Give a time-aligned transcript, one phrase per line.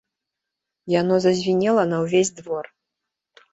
[1.01, 2.65] Яно зазвінела на ўвесь двор.